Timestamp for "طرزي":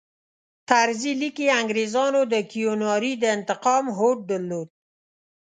0.69-1.13